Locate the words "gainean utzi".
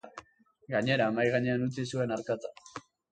1.35-1.85